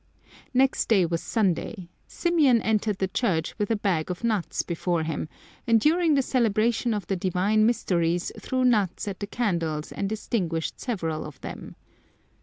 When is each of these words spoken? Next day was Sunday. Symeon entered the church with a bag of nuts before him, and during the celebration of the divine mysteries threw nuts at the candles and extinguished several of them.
Next 0.51 0.87
day 0.89 1.05
was 1.05 1.21
Sunday. 1.21 1.87
Symeon 2.09 2.59
entered 2.63 2.97
the 2.97 3.07
church 3.07 3.53
with 3.59 3.69
a 3.69 3.75
bag 3.75 4.09
of 4.09 4.23
nuts 4.23 4.63
before 4.63 5.03
him, 5.03 5.29
and 5.67 5.79
during 5.79 6.15
the 6.15 6.23
celebration 6.23 6.95
of 6.95 7.05
the 7.05 7.15
divine 7.15 7.67
mysteries 7.67 8.31
threw 8.39 8.65
nuts 8.65 9.07
at 9.07 9.19
the 9.19 9.27
candles 9.27 9.91
and 9.91 10.11
extinguished 10.11 10.79
several 10.79 11.23
of 11.23 11.39
them. 11.41 11.75